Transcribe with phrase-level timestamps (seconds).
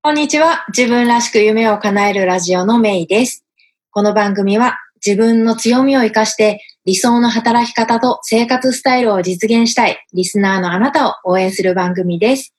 [0.00, 0.64] こんにちは。
[0.68, 3.44] 自分らしく夢を叶えるラジオのメイです。
[3.90, 12.54] この番組は自分の強みを活かして理想の働き方と生活スタイルを実現したいリスナーのあなたを応援する番組です。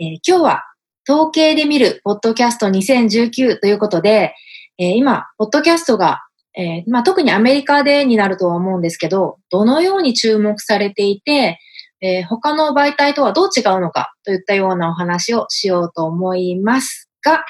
[0.00, 0.64] えー今日は
[1.06, 4.34] 統計で見るポッドキャスト2019ということで、
[4.78, 6.22] えー今、ポッドキャストが、
[6.56, 11.60] えーまあ、特にアメリカでになるとは思うんですけど、どのように注目されていて、
[12.00, 17.44] えー他の媒体とはどう違うのかといったようなお話をしようと思いますが、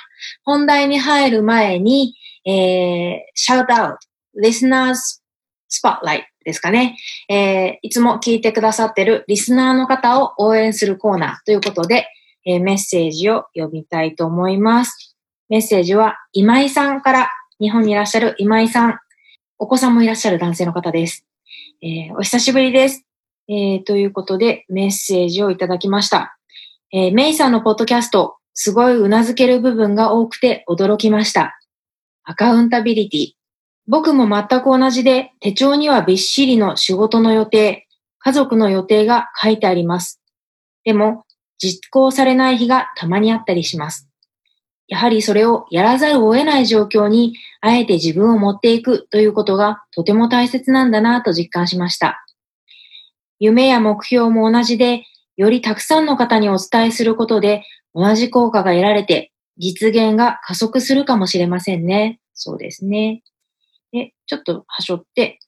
[0.45, 3.98] 本題に入る前に、えー、シャウトアウト、
[4.41, 5.20] リスナーズ
[5.69, 6.97] スポットライトですかね。
[7.29, 12.06] えーいつも聞いてくださってるリスナーの方を応援するコーナーということで、
[12.47, 15.17] えーメッセージを読みたいと思います。
[15.48, 17.30] メッセージは今井さんから、
[17.61, 18.98] 日本にいらっしゃる今井さん、
[19.59, 21.27] お子さんもいらっしゃる男性の方です。
[21.83, 23.08] えーお久しぶりです。
[23.48, 26.37] えーということで、メッセージをいただきました。
[26.93, 31.59] えーメイさんのポッドキャスト、すごいうなずける部分が多くて驚きました。
[32.25, 33.31] アカウンタビリティ。
[33.87, 37.87] 僕も全く同じで、手帳にはびっしりの仕事の予定、
[38.19, 40.20] 家族の予定が書いてあります。
[40.84, 41.25] でも、
[41.56, 44.09] 実行されない日がたまにあったりします。
[44.89, 52.25] やはりそれをやらざるを得ない状況に、あえて自分を持っていくということがとても大切なんだなと実感しました。
[53.39, 55.05] 夢や目標も同じで、
[55.36, 62.20] よりたくさんの方にお伝えすることで、同じ効果が得られて、実現が加速するかもしれませんね。
[62.34, 63.22] そうですね。
[63.92, 65.39] で、ちょっと端折って、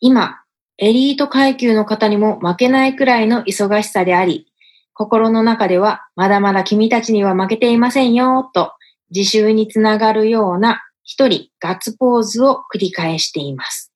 [0.00, 0.40] 今、
[0.78, 4.46] エリート階級の方にも負けないくらいの忙しさであり、
[4.94, 8.72] 心の中ではまだまだ君たちには負けていませんよ、と
[9.10, 13.92] 自習につながるような一人ガッツポーズを繰り返しています。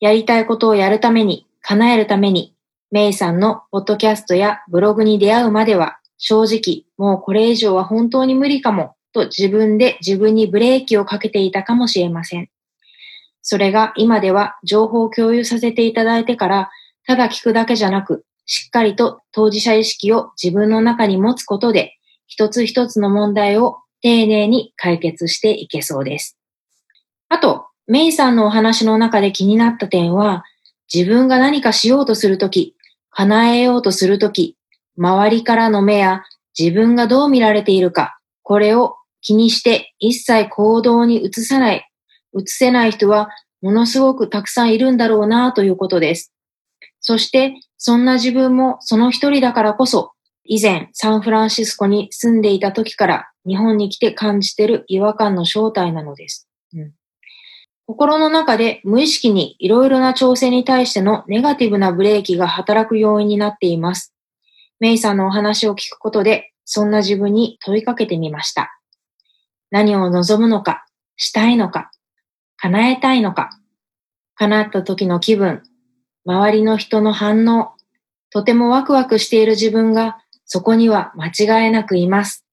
[0.00, 2.54] やりたいことをやるために、叶えるために、
[2.90, 12.48] メイさんのポッドキャストやブログに出会うまでは、正直、もうこれ以上は本当に無理かも、と自分で自分にブレーキをかけていたかもしれません。
[13.42, 16.70] それが今では情報を共有させていただいてから、
[17.06, 21.96] ただ聞くだけじゃなく、しっかりと当事者意識を自分の中に持つことで、
[22.26, 26.36] 一つ一つの問題を丁寧に解決していけそうです。
[27.28, 30.44] あと、メイさんのお話の中で気になった点は、
[30.92, 32.74] 自分が何かしようとするとき、
[33.10, 34.56] 叶えようとするとき、
[34.96, 36.22] 周りからの目や
[36.58, 41.88] 自分がどう見られているか、これを気にして一切行動に移さない、
[42.36, 43.30] 移せない人は
[43.62, 46.32] ものすごくたくさんいるんだろうなということです。
[47.00, 50.12] そして、そんな自分もその一人だからこそ、
[50.44, 56.48] 以前サンフランシスコに住んでいた時から日本に来て感じている違和感の正体なのです。
[56.74, 56.92] うん
[57.90, 64.14] 心の中で無意識にいろいろな挑戦に対してのネガティブなブレーキが働く要因になっています。
[64.78, 68.78] メイさんのお話を聞くことで、そんな自分に問いかけてみました。
[69.72, 70.86] 何を望むのか、
[71.16, 71.90] したいのか、
[72.58, 73.50] 叶えたいのか、
[74.36, 75.64] 叶った時の気分、
[76.24, 77.72] 周りの人の反応、
[78.30, 82.46] とてもワクワクしている自分がそこには間違いなくいます。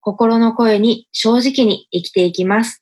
[0.00, 2.81] 心の声に正直に生きていきます。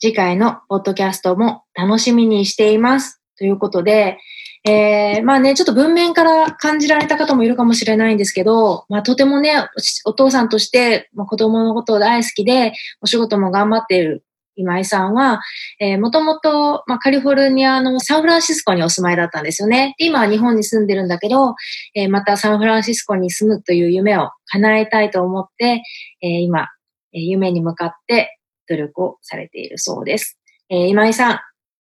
[0.00, 3.20] 次回のポッドキャストも楽しみにしています。
[3.36, 4.18] ということで、
[4.64, 9.52] えー、まあね、ちょっと文面から感じられた方もいるかもしれないんですけど、まあとてもね、
[10.04, 14.24] お父さんとして、まあ、子供のことを大好きで、お仕事も頑張っている
[14.58, 15.40] 今井さんは、
[15.80, 19.94] えー、もともと、まあ、カリフォルニアのサンフランシスコにお住まいだったんですよね。
[19.98, 21.54] で今は日本に住んでるんだけど、
[21.94, 25.82] えーまたサンフランシスコに住むという夢を叶えたいと思って、
[26.22, 26.68] えー今、
[27.12, 28.37] え夢に向かって
[28.68, 30.38] 努力をされているそうです。
[30.70, 31.40] えー今井さん、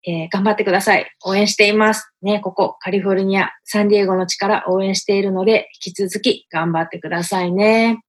[0.07, 1.11] えー頑張ってください。
[1.25, 2.11] 応援しています。
[2.23, 8.03] ね、ここ、カリフォルニア、サンディエゴの力応援しているので、引き続き頑張ってくださいね。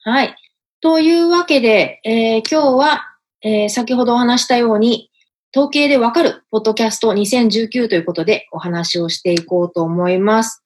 [0.00, 0.36] はい。
[0.80, 3.00] というわけで、えー今日は、
[3.42, 5.10] えー先ほどお話したように、
[5.56, 10.62] 統計でわかるポッドキャスト2019ということでお話をしていこうと思います。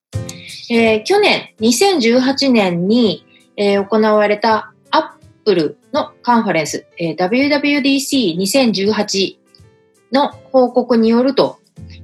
[0.71, 3.25] えー去年、2018年に、
[3.57, 4.73] えー行われた
[5.49, 9.39] プルのカンファレンス、えー WWDC2018
[10.13, 11.59] の報告によると、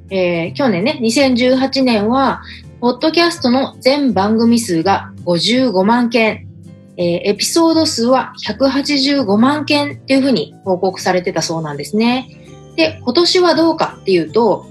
[0.08, 2.40] えー去年ね、2018年は、
[2.80, 6.48] ポッドキャストの全番組数が55万件、
[6.96, 12.30] えーエピソード数は185万件っていうふうに報告されてたそうなんですね。
[12.76, 14.64] で、今年はどうかっていうと、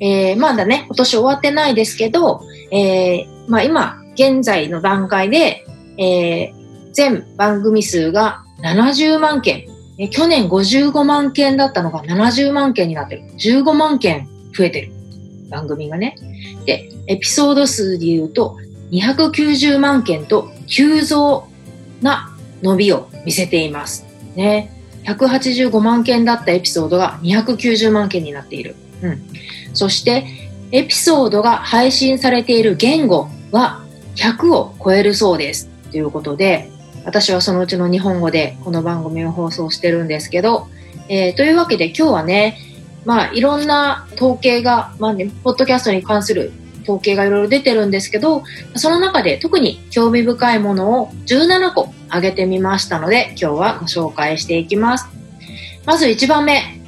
[0.00, 5.64] えーまだね、今年終わってないですけど、えーまあ今、現在の段階で、
[5.96, 6.57] えー
[6.92, 9.66] 全番組数が70万件。
[10.10, 13.22] 去年55万件だったのが70万件になってる。
[13.38, 14.92] 15万件増えてる。
[15.50, 16.16] 番組がね。
[16.66, 18.58] で、エピソード数で言うと
[18.92, 21.48] 290万件と急増
[22.00, 22.30] な
[22.62, 24.04] 伸びを見せています。
[24.36, 24.72] ね。
[25.04, 28.76] 185万件だったエピソードが290万件になっている。
[29.02, 29.22] うん。
[29.72, 30.26] そして、
[30.70, 33.82] エピソードが配信されている言語は
[34.16, 35.68] 100を超えるそうです。
[35.90, 36.70] ということで、
[37.08, 40.68] 私はそのうちの日本語でこの番組を放送してるんですけど、
[41.08, 42.58] えー、というわけで今日はね、
[43.06, 46.52] まあいろんな統計が、まあね、ポッドキャストに関する
[46.82, 48.42] 統計がいろいろ出てるんですけど、
[48.76, 55.08] その中で特に興味深いものを17個挙げてみましたので、今日はご紹介していきます。
[55.86, 56.78] まず1番目。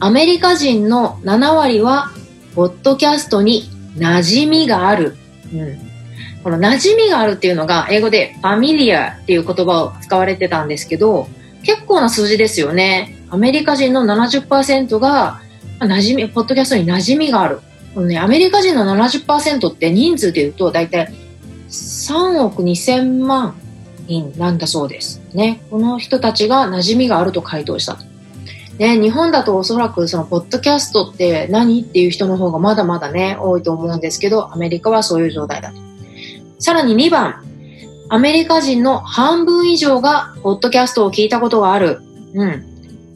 [0.00, 2.10] アメリカ人の7割は、
[2.54, 5.16] ポッドキャストに馴染みがある。
[5.54, 5.89] うん。
[6.42, 11.28] この馴染みがあるっていうのが、英語でファミリアっていう言葉を使われてたんですけど、
[11.62, 13.16] 結構な数字ですよね。
[13.28, 15.40] アメリカ人の70%が、
[15.80, 17.60] 馴染み、ポッドキャストに馴染みがある。
[17.94, 21.12] このね、アメリカ人の70%って人数で言うと、だいたい
[21.68, 23.54] 3億2000万
[24.06, 25.20] 人なんだそうです。
[25.34, 25.60] ね。
[25.70, 28.04] この人たちが馴染みがあると回答したと。
[28.78, 35.89] ね、日本だとおそらくそのポッドキャストって何っていう人の方がまだまだね、多いと思うんですけど、アメリカはそういう状態だと。
[36.60, 37.42] さらに2番、
[38.10, 42.02] アメリカ人の半分以上がポッドキャストを聞いたことがある。
[42.34, 42.66] うん。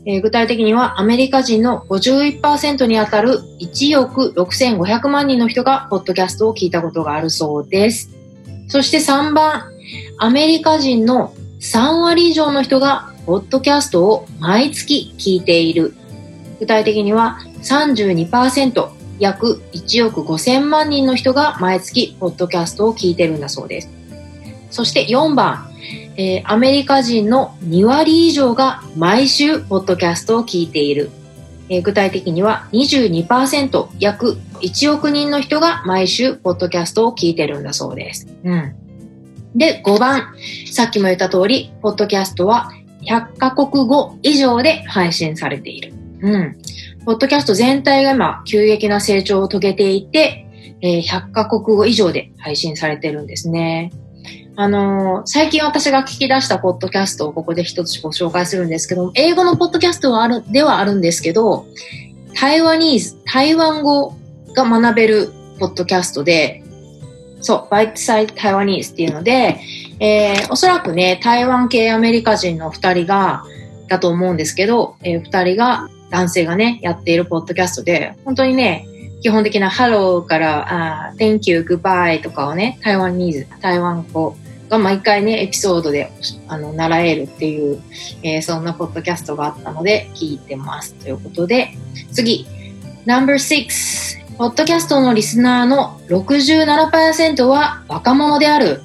[0.07, 8.11] えー、具体的にはアメリカ人の51%にあたる1億6500万人の人がポッドキャストを聞いたことがあるそうです。
[8.69, 9.65] そして3番、
[10.19, 15.95] アメリカ人の3割以上の人がポッドキャストを毎月聞いている。
[16.61, 18.89] 具体的には32%、
[19.19, 23.91] 約1億5000万人の人が毎月ポッドキャストを聞いてるんだそうです。
[24.71, 25.71] そして4番、
[26.17, 31.11] えー、アメリカ人の2割以上が毎週ポッドキャストを聞いている。
[31.69, 38.27] えー、具体的には22%約1億人の人が毎週ポッドキャストを聞いてるんだそうです。
[38.45, 38.75] うん。
[39.55, 40.35] で、5番。
[40.71, 42.71] さっきも言った通り、ポッドキャストは
[43.03, 45.95] 100カ国語以上で配信されている。
[46.21, 46.57] うん。
[47.05, 50.47] ポッドキャスト全体が今、急激な成長を遂げていて、
[50.81, 53.93] えー、100カ国語以上で配信されてるんですね。
[54.57, 61.67] あの、最近私が聞き出したポッドキャストをここで一つご紹介するんですけど、英語のポッドキャストはある、ではあるんですけど、
[62.35, 64.15] 台湾ニーズ、台湾語
[64.55, 66.63] が学べるポッドキャストで、
[67.41, 69.61] そう、バイトサイド台湾ニーズっていうので、
[70.01, 73.45] えー、おそらくね、台湾系アメリカ人の二人が、
[73.89, 78.87] だと思うんですけど、えー、二人が、男性がね、やっているポッドキャストで、本当にね、
[79.21, 84.37] 基本的なハローから、あ Thank you, goodbye とかをね、 Taiwanese、台湾語
[84.69, 86.13] が毎回ね、エピソードで、
[86.47, 87.83] あの、習えるっていう、
[88.23, 90.95] えー、そんなポッドキャストがあったので、聞いてます。
[90.95, 91.71] ということで、
[92.13, 92.47] 次、
[93.07, 98.83] No.6 ポッドキャストのリスナーの67%は若者である。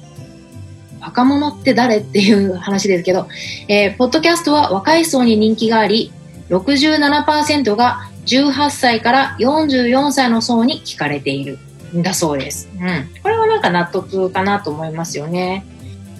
[1.00, 3.28] 若者って誰っていう話ですけど、
[3.68, 6.12] えー、ポッドキャストは若い層に人気があり、
[6.50, 11.58] 67%が18歳から44歳の層に聞かれている
[11.94, 12.68] んだそうです。
[12.78, 13.08] うん。
[13.22, 15.64] これはなんか納得かなと思いますよね。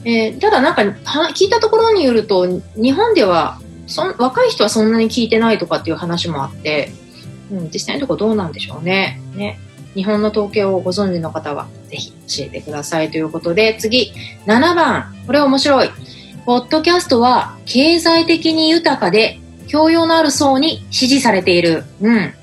[0.05, 0.83] えー、ただなんか
[1.35, 6.91] 聞いたところによると日本ではそ若い人はそんなに聞いてないとかっていう話もあって、
[7.51, 9.21] うん、実際のところどうなんでしょうね。
[9.35, 9.59] ね。
[9.95, 14.13] 日本の統計をご存知の方はぜひ教えてくださいということで、次、
[14.47, 15.13] 7番。
[15.27, 15.91] これ面白い。
[16.47, 19.41] ポッドキャストは経済的に豊かで
[19.71, 21.85] 教養のある層に支持されている。
[22.03, 22.35] うん。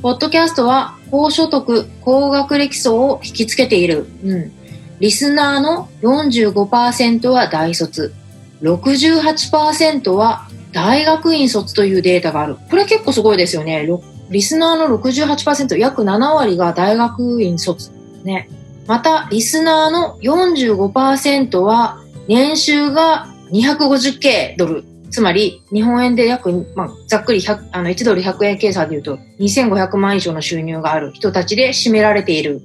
[0.00, 4.06] ポッドキャストは高所得、高学歴層を引きつけている。
[4.24, 4.52] うん。
[5.00, 8.14] リスナーの45%は大卒。
[8.62, 12.56] 68%は大学院卒というデータがある。
[12.70, 13.88] これ結構すごいですよね。
[14.30, 17.90] リスナーの68%、約7割が大学院卒。
[18.22, 18.48] ね。
[18.86, 24.84] また、リスナーの45%は年収が 250K ドル。
[25.10, 32.60] つまり、日本円で約、まあ、ざっくり1あの1ドル100円計算で言うと、2500万以上の収入がある人たちで占められている。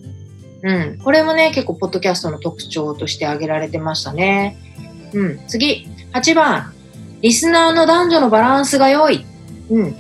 [0.64, 0.98] うん。
[1.04, 4.58] これもね、結構、ポッドキャストの特徴として挙げられてましたね。
[5.14, 5.40] うん。
[5.48, 6.74] 次、8番。
[7.22, 9.26] リスナーの男女のバランスが良い。
[9.70, 9.96] うん。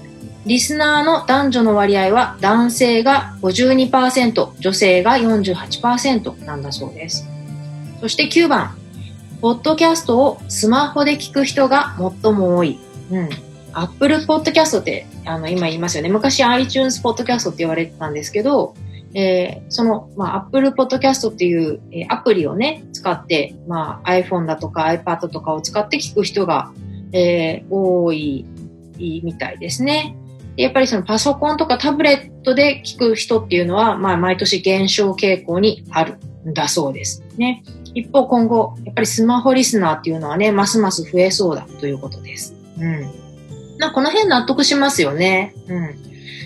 [0.45, 7.25] リスナーの男女の割合は男性が52%、女性が48%なんだそうです。
[8.01, 8.75] そして9番、
[9.43, 12.79] ポッドキャストをスマホで聞く人が最も多い。
[13.11, 13.29] うん。
[13.73, 16.07] Apple Podcast ってあの今言いますよね。
[16.07, 18.73] 昔 iTunes Podcast って言われてたんですけど、
[19.13, 26.71] えー、その、まあ、Apple Podcast っていう、えー、アプリをね、使って、まあ、iPhone だとか iPad とかを使って聞く人が、
[27.11, 28.45] えー、多い
[28.97, 30.15] みたいですね。
[30.55, 36.17] やっぱりそのパソコンとかタブレットで聞く人っていうのは、まあ毎年減少傾向にある
[36.49, 37.25] んだそうです。
[37.37, 37.61] ね。
[37.93, 42.55] 一方今後、やっぱりスマホリスナーっていうのはね、ますます増えそうだということです。
[42.79, 43.01] うん。
[43.79, 45.53] まあ、この辺納得しますよね。
[45.67, 45.95] うん。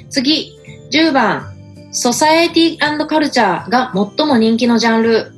[0.10, 0.58] 次、
[0.92, 1.54] 10番、
[1.92, 5.32] ソサエティカルチャーが最も人気のジャンル。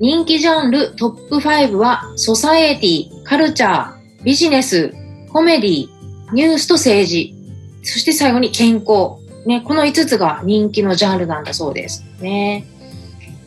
[0.00, 4.92] 人気ジャンルトップ5は、ソサエティ、カルチャー、ビジネス、
[5.32, 5.88] コメディ、
[6.32, 7.34] ニュースと政治。
[7.82, 9.22] そして最後に健康。
[9.46, 12.04] ね、この5つが人気のジャンルなんだそうです。
[12.20, 12.66] ね。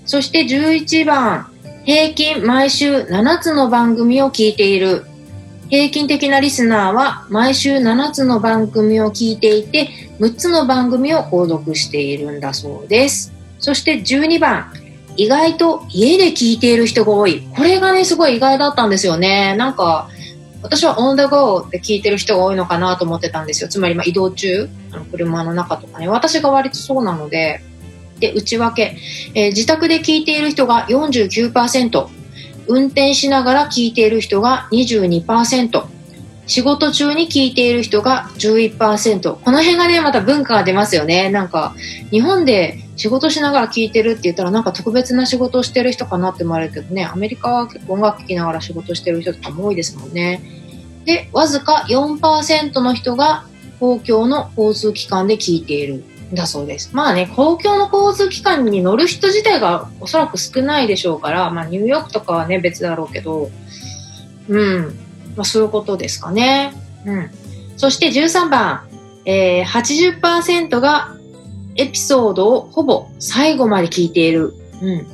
[0.06, 1.52] そして11番、
[1.88, 5.06] 平均毎週7つの番組を聞いている。
[5.70, 9.88] 平均的なリスナーは毎週7つの番組を聞いていて、
[10.20, 13.32] 6つの番組を購読しているんだそうです。
[13.60, 14.74] そして12番、
[15.16, 17.48] 意外と家で聞いている人が多い。
[17.56, 19.56] これがね、すごい意外だったんですよね。
[19.56, 20.10] なんか、
[20.64, 23.70] 私はオンダゴーで聞いてる人が多いのかなと思ってたんですよ。
[23.70, 26.10] つまり、ま移動中、あの車の中とかね。
[26.10, 27.62] 私が割とそうなので、
[28.20, 28.98] で、内訳、
[29.34, 32.08] えー、自宅で聞いている人が49%、
[32.68, 35.86] 運転しながら聞いている人が22%、
[36.48, 39.36] 仕事中に聞いている人が11%。
[39.36, 41.30] この辺がね、また文化が出ますよね。
[41.30, 41.76] なんか、
[42.10, 50.42] 日本で仕事しながら聞いてるって言ったら、なんか特別な仕事をしてる人かなって思われるけどね、アメリカは結構音楽聴きながら仕事してる人とかも多いですもんね。
[51.06, 53.46] で、わずか4%の人が
[53.80, 56.04] 公共の交通機関で聞いている。
[56.34, 56.90] だそうです。
[56.94, 63.50] まあね、公共の交通機関に乗る人自体がおそらく少ないでしょうから、まあニューヨークとかはね、別だろうけど、
[64.50, 65.00] うん。
[65.36, 66.74] まあそういうことですかね。
[67.06, 67.30] うん。
[67.78, 68.88] そして13番、
[69.26, 71.16] えー、80%が
[71.76, 74.54] エピソードをほぼ最後まで聞いている。
[74.82, 75.08] うん。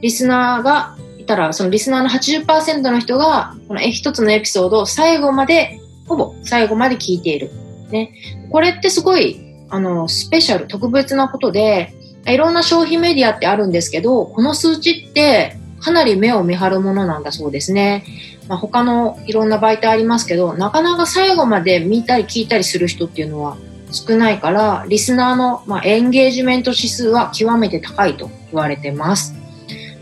[0.00, 7.50] リスナーがいたら、そのリスナーの80%の人が、この一つのエピソードを最後まで、ほぼ最後まで聞いている。
[7.90, 8.12] ね。
[8.50, 11.94] これってすごいあの、スペシャル、特別なことで、
[12.26, 18.04] いろんな消費メディアってあるんですけど、この数値ってかなり目を見張るものなんだそうですね。
[18.48, 23.56] まあ、他のいろんな媒体ありますけど、なかなか最後まで見たり聞いたりする人っていうのは
[23.92, 29.34] 少ないから、リスナーの、まあ、エンゲージメント指数は極めて高いと言われてます。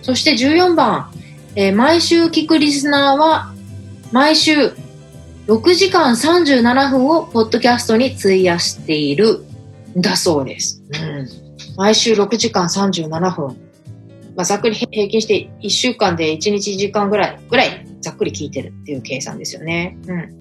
[0.03, 1.11] そして14番、
[1.55, 3.53] えー、毎週聞くリスナーは、
[4.11, 4.73] 毎週
[5.47, 9.45] 6時間37分をポッドキャストに費やしている
[10.00, 10.83] だそうです。
[10.93, 11.28] うん。
[11.76, 13.69] 毎週6時間37分。
[14.37, 19.99] まあ、ざっくり平均して1週間で1日1時間ぐらい、ぐらいざっくり聞いてるっていう計算ですよね。
[20.07, 20.38] うん。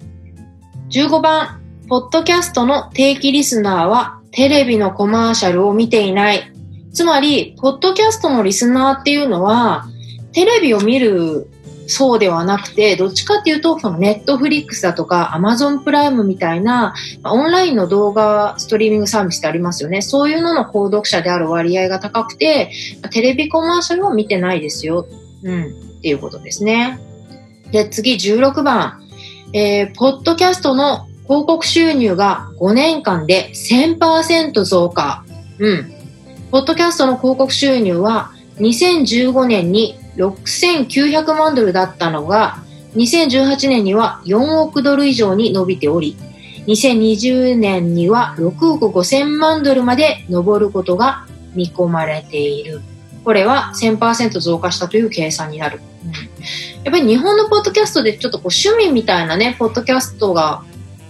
[0.90, 6.52] 15番、ポッドキャストの定期リスナーはテレビのコマーシャルを見ていない。
[6.92, 9.86] つまり、ポッドキャストのリスナーっていうのは、
[10.32, 11.48] テレビを見る
[11.90, 20.02] そうではなくて、どっちかっていうと、そのネットフリックスだとか、アマゾンプライムみたいな、オンラインの動画ストリーミングサービスってありますよね。
[20.02, 22.70] そういうのの購読者である割合が高くて、
[23.10, 25.06] テレビコマーシャルは見てないですよ。
[25.42, 25.64] うん。
[25.64, 27.00] っていうことですね。
[27.72, 29.00] で、次16番。
[29.54, 35.24] えー、ポッドキャストの広告収入が5年間で1000%増加。
[35.58, 35.92] うん。
[36.50, 42.58] ポッドキャストの広告収入は2015年に6900万ドルだったのが、
[42.96, 46.16] 2018年には4億ドル以上に伸びており、
[46.66, 52.82] 2020年には6億5000万ドルまで上ることが見込まれている。
[53.24, 55.80] これは1000%増加したという計算になる。
[56.04, 56.20] うん、やっ
[56.84, 60.62] ぱり日本のポッドキャストでちょっとこう趣味みたいなね、ポッドキャストが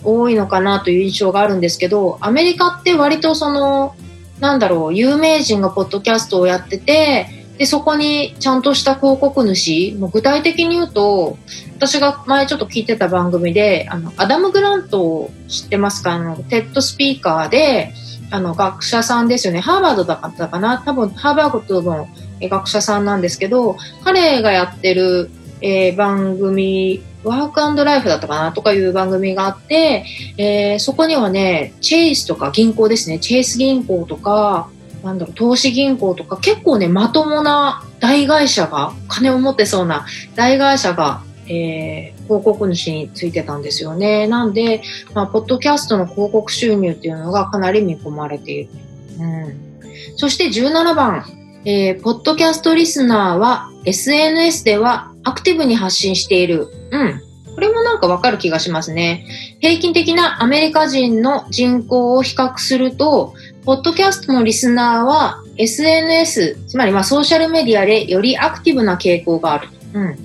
[0.05, 3.95] 多いのかなという印象があるんですけど、アメリカって割とその、
[4.41, 11.37] なんだろう、有名人がポッドキャストをやってて、で、そこにちゃんとした広告主、もう具体的に言うと、
[11.77, 16.13] 私が前ちょっと聞いてた番組で、あの、アダム・グラントを知ってますか？
[16.13, 17.93] あの、 TED スピーカーで、
[18.31, 19.61] あの、学者さんですよね。
[19.61, 20.83] ハーバードだったかな？
[20.85, 22.09] 多分、ハーバードの
[22.41, 28.53] 学者さんなんですけど、彼がやってる、えー、番組、ワークライフだったかな？
[28.53, 30.05] とかいう番組があって、
[30.37, 33.19] えー、そこにはね、チェイスとか銀行ですね。
[33.19, 34.71] チェイス銀行とか、
[35.03, 44.27] なんだろう、投資銀行とか結構ね、まともな大会社が、金を持ってそうな大会社が、えー、広告主についてたんですよね。
[44.27, 44.83] なんで、
[45.15, 48.71] まあ、ポッドキャストの広告収入っていうのがかなり見込まれている。
[49.19, 49.69] うん。
[50.17, 51.25] そして17番、
[51.65, 56.69] えー、ポッドキャストリスナーは SNS ではアクティブに発信している。
[56.91, 57.23] うん。
[57.59, 59.27] これもなんかわかる気がしますね。
[59.59, 63.35] 平均的なアメリカ人の人口を比較すると、
[63.65, 69.69] ポッドキャストのリスナーは SNS、つまりまあソーシャルメディアでよりアクティブな傾向がある。
[69.93, 70.17] うん。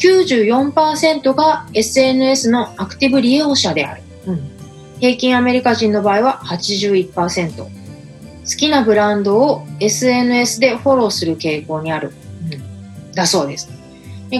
[0.00, 4.02] 94%が SNS のアクティブ利用者である。
[4.26, 4.50] うん。
[4.98, 7.56] 平均アメリカ人の場合は81%。
[7.56, 7.70] 好
[8.44, 12.12] きなブランドを SNS でフォローする傾向にある。
[12.50, 13.12] うん。
[13.12, 13.68] だそうです。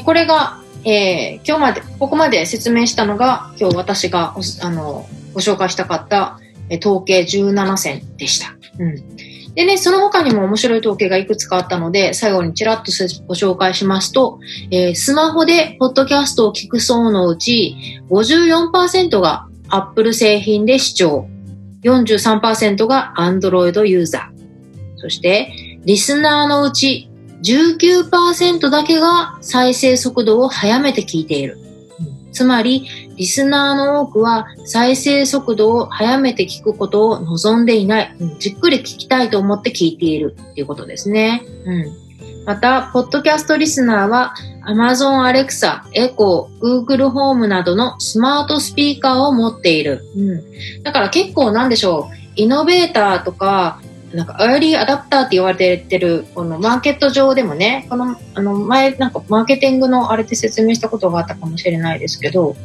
[0.04, 8.54] これが、えー、今日まで、ここまで説明したのが、今日私があのご紹介したかった、え統計17選でした。
[8.78, 9.16] うん。
[9.54, 12.92] でね、その他にも面白い統計がいくつかあったので、最後にちらっと
[13.26, 14.38] ご紹介しますと、
[14.70, 17.76] えー、スマホでポッドキャストを聞く層のうち
[18.08, 21.26] 54%が Apple 製品で視聴、
[21.82, 25.52] 43%が Android ユーザー、そして
[25.84, 27.09] リスナーのうち
[27.42, 31.58] 19%だけが再生速度を速めて聞いている。
[32.32, 38.16] つまり、リスナーの多くは再生速度を速めて聞くことを望んでいない。
[38.38, 41.42] じっくり聞きたいと思って聞いているっていうことですね。
[41.64, 42.10] うん。
[42.46, 44.34] また、ポッドキャストリスナーは
[44.66, 50.04] Amazon Alexa、Echo、Google Home などのスマートスピーカーを持っている。
[50.16, 50.82] うん。
[50.82, 52.14] だから結構なんでしょう。
[52.36, 53.80] イノベーターとか、
[54.12, 62.56] なんか、アーリーアダプターって言われてる、このマーケット上でもね、この、あの、前、なんか、マーケティングのあれで説明したことがあったかもしれないですけど、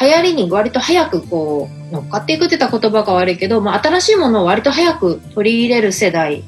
[0.00, 6.44] 流行りに割と早くこう、乗っかっていくって言った言葉が悪いけど、まあ、新しいものを割と早く取り入れる世代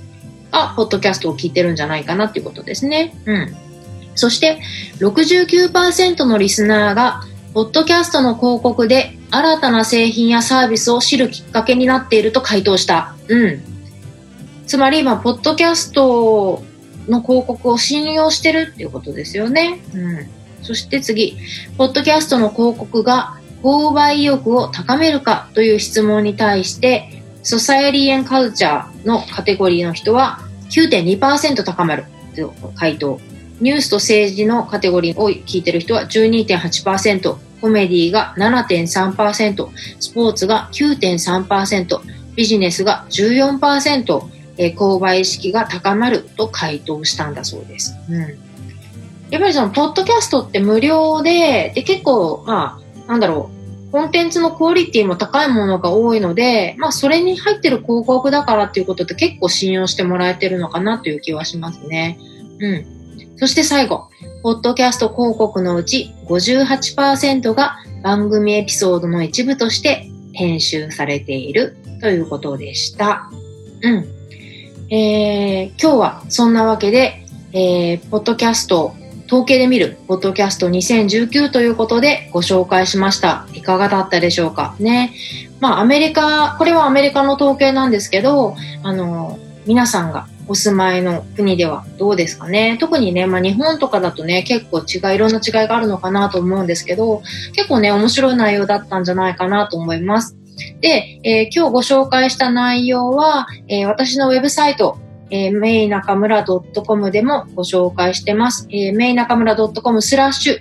[0.50, 3.14] が、ポッドキャストを聞いてるんじゃないかなっていうことですね。
[3.26, 3.56] うん。
[4.14, 4.60] そして、
[4.98, 7.20] 69%のリスナーが、
[7.52, 13.14] ポッドキャストの広告で新たな製品やサービスを知るきっかけになっていると回答した。
[13.28, 13.77] うん。
[14.68, 16.62] つまり、まあ、ポッドキャスト
[17.08, 19.80] の広告を信用してるっていうことですよね。
[19.94, 20.28] うん。
[20.62, 21.38] そして次、
[21.78, 33.18] ポッドキャストの広告が購買意欲を高めるかという質問に対して、ソサエリエンカルチャーのカテゴリーの人は9.2%高まるという回答。
[33.60, 42.00] ニュースと政治のカテゴリーを聞いてる人は12.8%、コメディが7.3%、スポーツが9.3%、
[42.36, 47.96] ビジネスが14%、えー、購買意識が高まると回答したんだそうです。
[48.10, 48.20] うん。
[49.30, 53.50] やっぱりその、ポッドキャストって無料で、で、結構、まあ、なんだろ
[53.88, 62.18] う、コンテンツのクオリティも高いものが多いので、まあ、それに入ってる広告だからっていうことって結構信用してもらえてるのかなという気はしますね。
[62.60, 62.86] うん。
[63.36, 64.08] そして最後、
[64.42, 73.30] ポッドキャスト広告のうち58%が番組エピソードの一部として編集されているということでした。
[73.82, 74.17] うん。
[74.90, 77.22] えー、今日はそんなわけで、
[77.52, 78.94] えー、ポッドキャスト、
[79.26, 83.46] 統計で見る、ポッドキャスト2019ということでご紹介しました。
[83.52, 84.74] いかがだったでしょうか？
[84.80, 85.12] ね。
[85.60, 92.78] まあ、アメリカ、これはアメリカの統計なんですけど、あの、皆さんがお住まいの国ではどうですかね？
[92.80, 97.20] 特にね、まあ日本とかだとね、結構違い、いろんな違いがあるのかなと思うんですけど、
[97.54, 100.37] 結構ね、面白い内容だったんじゃないかなと思います。
[100.80, 104.98] で、えー、今日ご紹介した内容は、えー、私のウェブサイト、
[105.30, 108.66] えー、メイナカムラ .com でもご紹介してます。
[108.70, 110.58] えー、メイナカムラ .com スラッシュ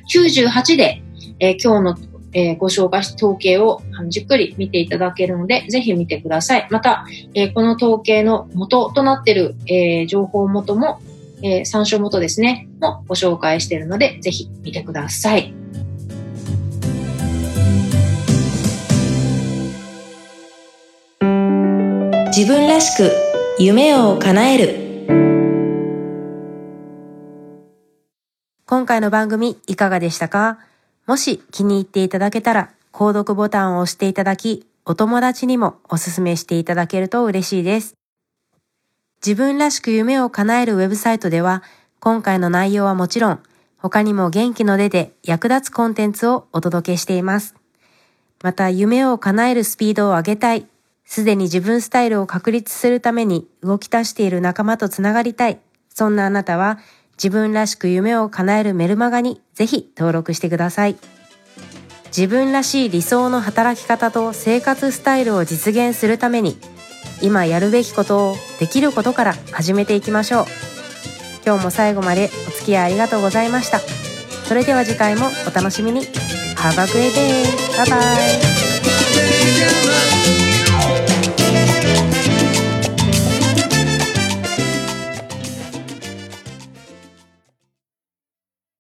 [0.50, 1.02] 98で、
[1.40, 6.68] えー、今日の、えー、ご紹介した統計をじっくり見ていただけるので、ぜひ見てください。
[6.70, 11.00] また、えー、この統計の元となっている、えー、情報元も、
[11.44, 15.54] えー、参照元ですね、もご紹介しているので、ぜひ見てください。
[22.38, 23.12] 自分らしく
[23.58, 25.08] 夢を叶える
[28.68, 30.60] 今回の番組いかがでしたか？
[31.08, 37.96] もし気に入っていただけたら購読ボタンを押していただきお友達にもおすすめしていただけると嬉しいです。
[39.26, 41.64] 自分らしく夢を叶えるウェブサイトでは
[42.00, 43.40] 今回の内容はもちろん
[43.80, 47.56] 他にも元気の出て役立つコンテンツをお届けしています。
[48.44, 50.68] また夢を叶えるスピードを上げたい
[51.08, 55.60] すでに自分スタイルを確立するために動き出している仲間とつながりたい。
[55.90, 56.78] そんなあなたは
[57.14, 60.98] 自分らしく夢を叶えるメルマガにぜひ登録してください。
[62.08, 66.58] 自分らしい理想の働き方と生活スタイルを実現するために
[67.22, 70.46] 今やるべきことをできることから始めていきましょう。
[71.46, 73.80] 今日も最後までお付き合いありがとうございました。
[73.80, 76.02] それでは次回もお楽しみに。
[76.02, 77.46] Have a great day!
[77.78, 77.86] Bye
[80.42, 80.47] bye!